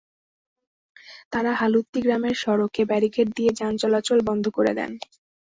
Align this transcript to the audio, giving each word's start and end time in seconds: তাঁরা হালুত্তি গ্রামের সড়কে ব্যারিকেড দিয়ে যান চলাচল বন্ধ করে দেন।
তাঁরা 1.31 1.51
হালুত্তি 1.53 1.99
গ্রামের 2.01 2.35
সড়কে 2.37 2.81
ব্যারিকেড 2.85 3.27
দিয়ে 3.37 3.51
যান 3.59 3.73
চলাচল 3.81 4.19
বন্ধ 4.29 4.45
করে 4.57 4.71
দেন। 4.77 4.91